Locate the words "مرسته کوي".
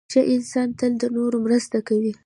1.45-2.13